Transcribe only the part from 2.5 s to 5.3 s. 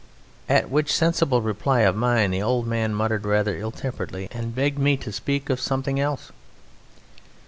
man muttered rather ill temperedly, and begged me to